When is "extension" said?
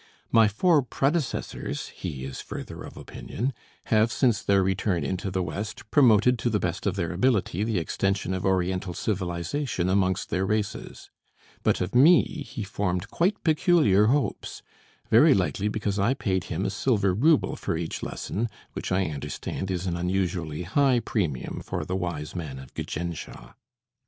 7.77-8.33